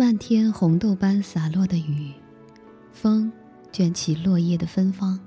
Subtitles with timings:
[0.00, 2.12] 漫天红豆般洒落的雨，
[2.92, 3.32] 风
[3.72, 5.18] 卷起落叶的芬芳。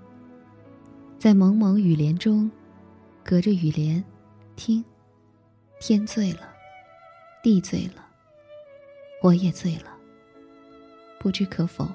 [1.19, 2.49] 在蒙蒙雨帘中，
[3.21, 4.01] 隔着雨帘，
[4.55, 4.81] 听，
[5.81, 6.49] 天醉了，
[7.43, 8.05] 地醉了，
[9.21, 9.93] 我也醉了。
[11.19, 11.85] 不知可否，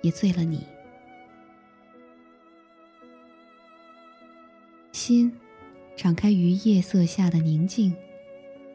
[0.00, 0.66] 也醉了你。
[4.90, 5.32] 心，
[5.96, 7.94] 敞开于夜色下的宁静，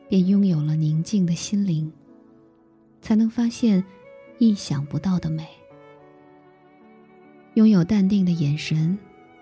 [0.08, 1.92] 便拥有了宁静的心灵。
[3.08, 3.82] 才能发现
[4.38, 5.48] 意想不到的美。
[7.54, 9.00] 拥有淡定的眼神，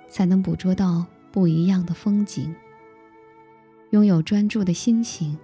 [0.08, 2.54] 才能捕捉到不一样的风景。
[3.90, 5.36] 拥有专注的心情，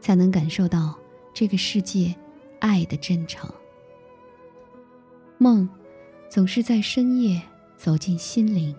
[0.00, 0.98] 才能感受到
[1.32, 2.12] 这个世界
[2.58, 3.48] 爱的真诚。
[5.38, 5.68] 梦，
[6.28, 7.40] 总是在深夜
[7.76, 8.74] 走进心灵。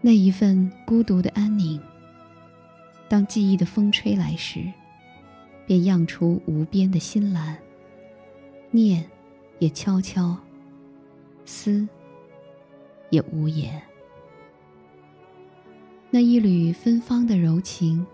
[0.00, 1.82] 那一份孤独的安宁。
[3.12, 4.64] 当记忆的风吹来时，
[5.66, 7.58] 便漾出无边的心蓝。
[8.70, 9.04] 念，
[9.58, 10.34] 也悄悄；
[11.44, 11.86] 思，
[13.10, 13.82] 也无言。
[16.08, 18.06] 那一缕芬芳的柔情，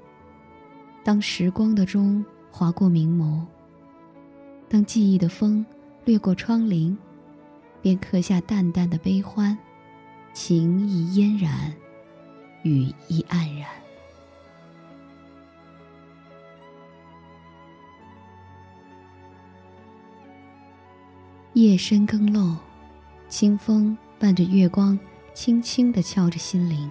[1.05, 3.41] 当时光的钟划过明眸，
[4.69, 5.65] 当记忆的风
[6.05, 6.97] 掠过窗棂，
[7.81, 9.57] 便刻下淡淡的悲欢，
[10.33, 11.73] 情意嫣然，
[12.65, 13.69] 语意黯然。
[21.55, 22.57] 夜深更漏，
[23.29, 24.97] 清风伴着月光，
[25.35, 26.89] 轻轻地敲着心灵。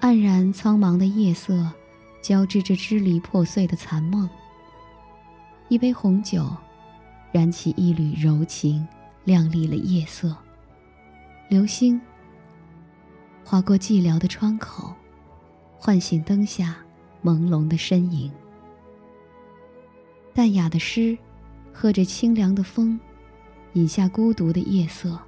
[0.00, 1.70] 黯然苍茫的夜色，
[2.20, 4.28] 交织着支离破碎的残梦。
[5.68, 6.50] 一杯红酒，
[7.30, 8.86] 燃起一缕柔情，
[9.24, 10.34] 亮丽了夜色。
[11.48, 12.00] 流星
[13.44, 14.92] 划过寂寥的窗口，
[15.78, 16.76] 唤醒灯下
[17.22, 18.32] 朦胧的身影。
[20.34, 21.16] 淡雅的诗。
[21.72, 22.98] 喝着清凉的风，
[23.72, 25.18] 饮下孤独的夜色。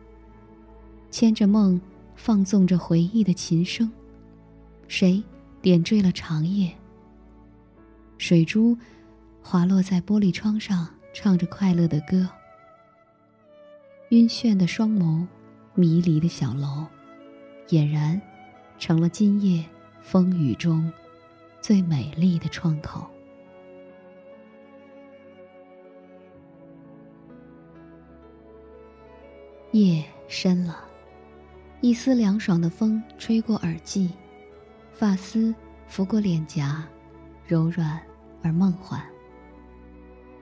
[1.10, 1.80] 牵着梦，
[2.14, 3.90] 放纵着回忆的琴声。
[4.86, 5.22] 谁
[5.62, 6.72] 点缀了长夜？
[8.18, 8.76] 水珠
[9.42, 12.28] 滑落在玻璃窗上，唱着快乐的歌。
[14.10, 15.26] 晕眩的双眸，
[15.74, 16.86] 迷离的小楼，
[17.68, 18.20] 俨然
[18.78, 19.64] 成了今夜
[20.02, 20.92] 风雨中
[21.60, 23.08] 最美丽的窗口。
[29.74, 30.84] 夜深了，
[31.80, 34.08] 一丝凉爽的风吹过耳际，
[34.92, 35.52] 发丝
[35.88, 36.86] 拂过脸颊，
[37.44, 38.00] 柔软
[38.40, 39.04] 而梦幻。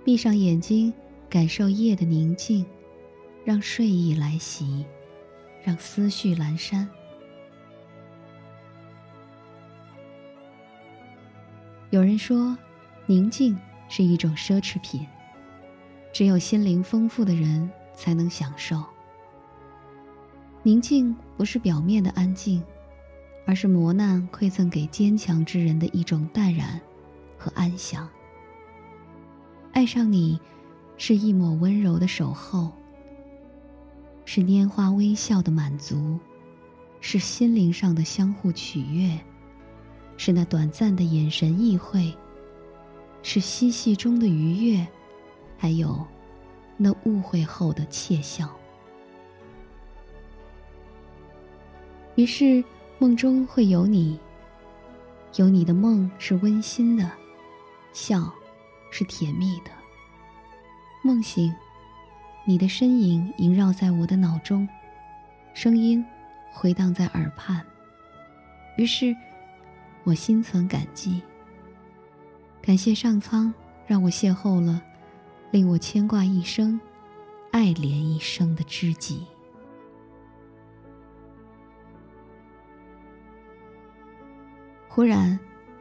[0.04, 0.93] 闭上眼睛，
[1.31, 2.62] 感受夜的宁静，
[3.43, 4.84] 让睡意来袭，
[5.64, 6.87] 让思绪阑珊。
[11.88, 12.54] 有人说，
[13.06, 15.06] 宁静是一种奢侈品，
[16.12, 18.84] 只有心灵丰富的人才能享受。
[20.65, 22.62] 宁静不是表面的安静，
[23.45, 26.81] 而是磨难馈赠给坚强之人的一种淡然
[27.37, 28.09] 和安详。
[29.73, 30.39] 爱上你，
[30.97, 32.71] 是一抹温柔的守候，
[34.25, 36.17] 是拈花微笑的满足，
[37.00, 39.19] 是心灵上的相互取悦，
[40.17, 42.15] 是那短暂的眼神意会，
[43.25, 44.87] 是嬉戏中的愉悦，
[45.59, 46.06] 还有
[46.77, 48.49] 那误会后的窃笑。
[52.22, 52.62] 于是，
[53.00, 54.16] 梦中会有你。
[55.34, 57.10] 有你的梦是温馨的，
[57.93, 58.33] 笑
[58.93, 59.72] 是甜蜜的。
[61.03, 61.53] 梦醒，
[62.44, 64.69] 你的身影萦绕在我的脑中，
[65.53, 66.05] 声音
[66.53, 67.61] 回荡在耳畔。
[68.77, 69.12] 于是，
[70.05, 71.21] 我心存感激。
[72.62, 73.53] 感谢上苍，
[73.84, 74.81] 让我邂逅了
[75.50, 76.81] 令我牵挂一生、
[77.50, 79.26] 爱恋一生的知己。
[84.94, 85.41] 忽然，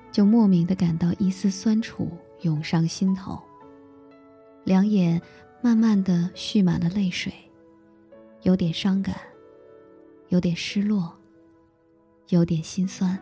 [0.09, 2.09] 就莫名的感到一丝酸楚
[2.43, 3.37] 涌上心头。
[4.63, 5.21] 两眼
[5.61, 7.29] 慢慢的蓄满了泪水，
[8.43, 9.13] 有点伤感，
[10.29, 11.13] 有点失落，
[12.29, 13.19] 有点心酸。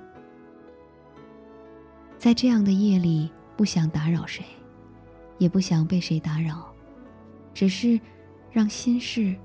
[2.20, 3.28] 在这样的夜里，
[3.58, 4.46] 不想打扰谁，
[5.40, 6.72] 也不想被谁打扰，
[7.52, 8.00] 只是
[8.52, 9.36] 让心事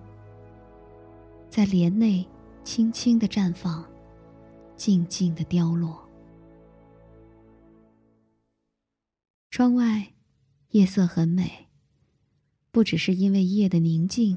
[1.48, 2.22] 在帘内
[2.64, 3.82] 轻轻的绽放，
[4.76, 6.03] 静静的凋落。
[9.56, 10.12] 窗外，
[10.70, 11.68] 夜色很美，
[12.72, 14.36] 不只是因为夜的宁静，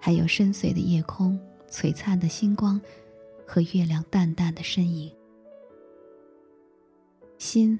[0.00, 1.38] 还有深邃的夜空、
[1.70, 2.80] 璀璨的星光
[3.46, 5.08] 和月亮淡淡的身影。
[7.38, 7.78] 心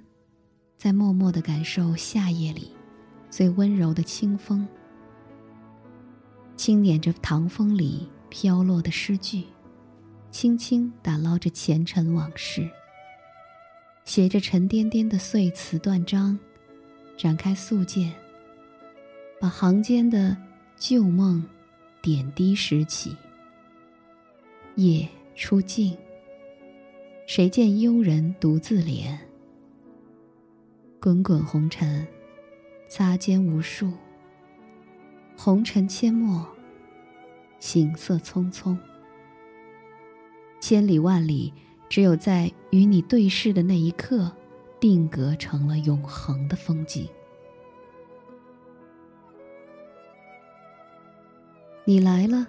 [0.77, 2.71] 在默默的感受夏夜里
[3.29, 4.65] 最温柔的清风，
[6.55, 9.43] 轻捻着唐风里飘落的诗句，
[10.31, 12.71] 轻轻打捞着前尘往事，
[14.09, 16.39] 写着沉甸甸的碎词断章，
[17.15, 18.11] 展开素笺，
[19.39, 20.35] 把行间的
[20.79, 21.45] 旧梦
[22.01, 23.15] 点滴拾起。
[24.77, 25.07] 夜
[25.37, 25.95] 初静。
[27.27, 29.15] 谁见幽人独自怜？
[30.99, 32.09] 滚滚红尘，
[32.89, 33.93] 擦肩无数。
[35.37, 36.49] 红尘阡陌，
[37.61, 38.75] 行色匆匆。
[40.61, 41.53] 千里万里，
[41.89, 44.31] 只有在与你对视的那一刻，
[44.79, 47.09] 定格成了永恒的风景。
[51.85, 52.47] 你来了，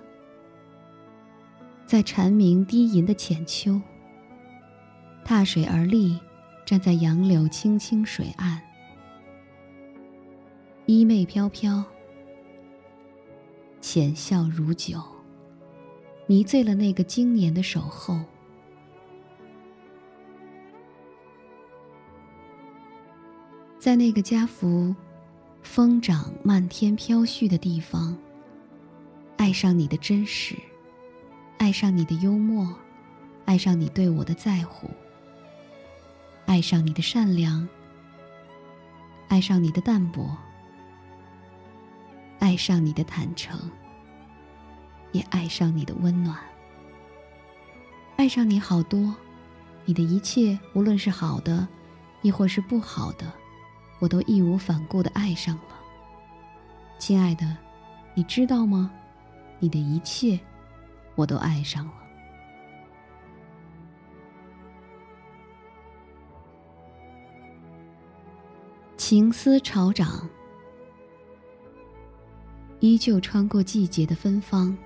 [1.86, 3.80] 在蝉鸣低吟的浅秋。
[5.24, 6.20] 踏水而立，
[6.66, 8.60] 站在杨柳青青水岸，
[10.86, 11.84] 衣袂飘飘，
[13.80, 15.02] 浅笑如酒，
[16.28, 18.20] 迷醉了那个经年的守候。
[23.80, 24.94] 在那个家福
[25.64, 28.14] 风长漫天飘絮的地方，
[29.38, 30.54] 爱上你的真实，
[31.58, 32.76] 爱上你的幽默，
[33.46, 34.90] 爱上你对我的在乎。
[36.46, 37.66] 爱上你的善良，
[39.30, 40.36] 爱上你的淡泊，
[42.40, 43.58] 爱上你的坦诚，
[45.14, 46.38] 也爱上你的温暖。
[48.18, 49.16] 爱上你好多，
[49.86, 51.66] 你的一切，无论是好的，
[52.22, 53.32] 亦或是不好的，
[54.00, 55.76] 我都义无反顾的爱上了。
[56.98, 57.56] 亲爱的，
[58.14, 58.92] 你知道吗？
[59.60, 60.40] 你的一切，
[61.16, 61.94] 我都爱上了。
[68.96, 70.30] 情思潮涨，
[72.80, 74.78] 依旧穿过季节的芬芳，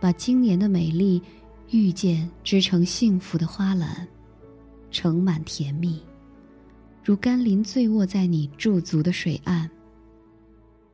[0.00, 1.22] 把今年的美丽
[1.70, 4.08] 遇见织成幸福的花篮，
[4.90, 6.02] 盛满甜蜜，
[7.04, 9.68] 如甘霖醉卧在你驻足的水岸。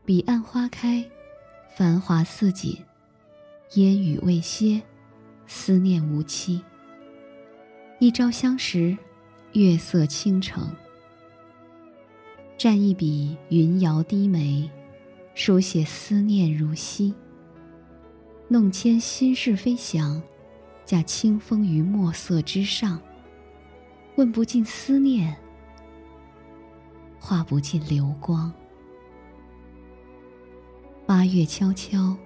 [0.06, 1.04] 彼岸花开，
[1.76, 2.74] 繁华似锦，
[3.74, 4.80] 烟雨未歇，
[5.46, 6.62] 思念无期。
[7.98, 8.96] 一朝相识，
[9.52, 10.70] 月色倾城。
[12.56, 14.68] 蘸一笔云摇低眉，
[15.34, 17.12] 书写思念如昔。
[18.48, 20.22] 弄牵心事飞翔，
[20.86, 22.98] 驾清风于墨色之上。
[24.16, 25.36] 问不尽思念，
[27.28, 28.50] 画不尽流光。
[31.04, 32.16] 八月悄悄，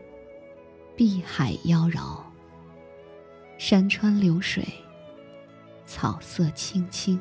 [0.95, 2.21] 碧海妖娆。
[3.59, 4.65] 山川流水，
[5.87, 7.21] 草色青青。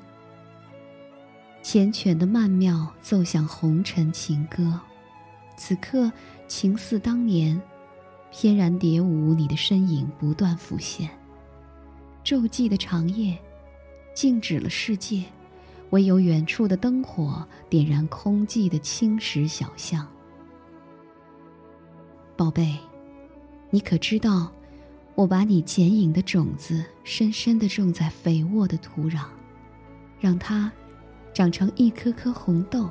[1.63, 4.80] 缱绻的曼妙奏响红尘情歌，
[5.57, 6.12] 此刻
[6.48, 7.60] 情似当年，
[8.30, 11.10] 翩然蝶舞，你的身影不断浮现。
[12.24, 13.36] 昼寂的长夜，
[14.13, 15.24] 静止了世界，
[15.91, 20.05] 唯有远处的灯火点燃空寂的青石小巷。
[22.35, 22.77] 宝贝，
[23.69, 24.51] 你可知道，
[25.15, 29.25] 我把你剪影的种子深深的种在肥沃的土壤，
[30.19, 30.69] 让它。
[31.33, 32.89] 长成一颗颗红豆，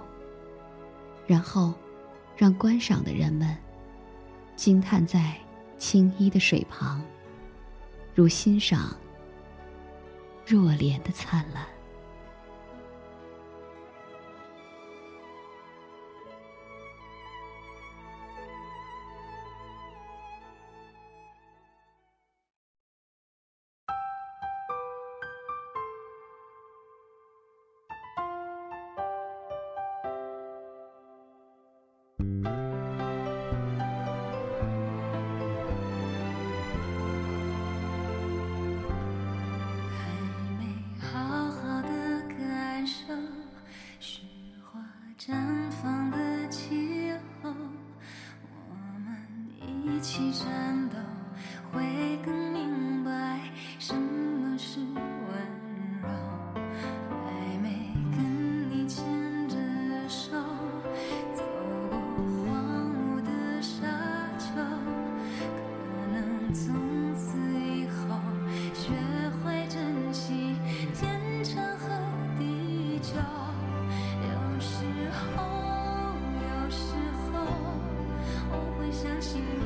[1.26, 1.74] 然后，
[2.34, 3.54] 让观赏的人们
[4.56, 5.36] 惊叹在
[5.76, 7.02] 青衣的水旁，
[8.14, 8.96] 如欣赏
[10.46, 11.66] 若莲的灿烂。
[79.02, 79.59] 相信。